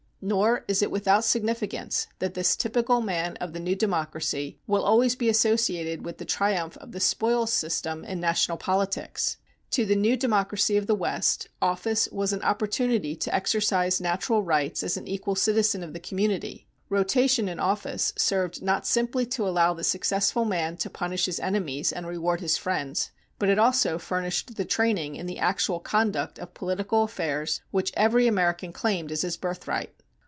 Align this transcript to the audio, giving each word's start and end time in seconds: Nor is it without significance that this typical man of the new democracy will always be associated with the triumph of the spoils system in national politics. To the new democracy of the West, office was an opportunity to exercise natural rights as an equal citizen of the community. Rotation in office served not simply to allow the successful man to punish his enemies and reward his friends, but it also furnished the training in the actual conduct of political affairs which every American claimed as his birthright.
Nor 0.23 0.65
is 0.67 0.83
it 0.83 0.91
without 0.91 1.23
significance 1.23 2.05
that 2.19 2.35
this 2.35 2.55
typical 2.55 3.01
man 3.01 3.37
of 3.37 3.53
the 3.53 3.59
new 3.59 3.75
democracy 3.75 4.59
will 4.67 4.83
always 4.83 5.15
be 5.15 5.29
associated 5.29 6.05
with 6.05 6.19
the 6.19 6.25
triumph 6.25 6.77
of 6.77 6.91
the 6.91 6.99
spoils 6.99 7.51
system 7.51 8.03
in 8.05 8.19
national 8.19 8.59
politics. 8.59 9.37
To 9.71 9.83
the 9.83 9.95
new 9.95 10.15
democracy 10.15 10.77
of 10.77 10.85
the 10.85 10.93
West, 10.93 11.49
office 11.59 12.07
was 12.11 12.33
an 12.33 12.43
opportunity 12.43 13.15
to 13.15 13.33
exercise 13.33 13.99
natural 13.99 14.43
rights 14.43 14.83
as 14.83 14.95
an 14.95 15.07
equal 15.07 15.33
citizen 15.33 15.81
of 15.81 15.91
the 15.91 15.99
community. 15.99 16.67
Rotation 16.87 17.49
in 17.49 17.59
office 17.59 18.13
served 18.15 18.61
not 18.61 18.85
simply 18.85 19.25
to 19.25 19.47
allow 19.47 19.73
the 19.73 19.83
successful 19.83 20.45
man 20.45 20.77
to 20.77 20.89
punish 20.91 21.25
his 21.25 21.39
enemies 21.39 21.91
and 21.91 22.05
reward 22.05 22.41
his 22.41 22.57
friends, 22.57 23.09
but 23.39 23.49
it 23.49 23.57
also 23.57 23.97
furnished 23.97 24.55
the 24.55 24.65
training 24.65 25.15
in 25.15 25.25
the 25.25 25.39
actual 25.39 25.79
conduct 25.79 26.37
of 26.37 26.53
political 26.53 27.01
affairs 27.01 27.61
which 27.71 27.91
every 27.97 28.27
American 28.27 28.71
claimed 28.71 29.11
as 29.11 29.23
his 29.23 29.35
birthright. 29.35 29.95